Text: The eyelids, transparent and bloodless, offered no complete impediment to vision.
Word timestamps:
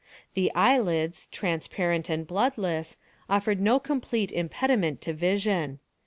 The 0.33 0.51
eyelids, 0.55 1.27
transparent 1.31 2.09
and 2.09 2.25
bloodless, 2.25 2.97
offered 3.29 3.61
no 3.61 3.79
complete 3.79 4.31
impediment 4.31 4.99
to 5.01 5.13
vision. 5.13 5.77